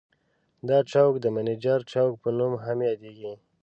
[0.67, 3.33] دا چوک د منجر چوک په نوم هم یادیږي.